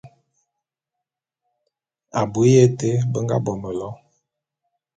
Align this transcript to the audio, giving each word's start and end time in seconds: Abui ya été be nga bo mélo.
Abui 2.21 2.47
ya 2.55 2.63
été 2.67 2.89
be 3.11 3.19
nga 3.23 3.37
bo 3.43 3.51
mélo. 3.61 3.89